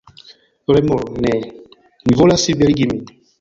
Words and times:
Remoro: 0.77 1.05
"Ne. 1.25 1.35
Mi 2.07 2.17
volas 2.23 2.47
liberigi 2.53 2.89
min!" 2.95 3.05